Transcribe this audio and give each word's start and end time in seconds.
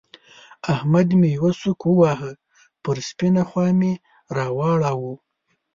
احمد 0.73 1.07
مې 1.19 1.27
يوه 1.37 1.51
سوک 1.61 1.79
وواهه؛ 1.85 2.31
پر 2.83 2.97
سپينه 3.09 3.41
خوا 3.49 3.67
مې 3.79 3.93
را 4.35 4.47
واړاوو. 4.57 5.13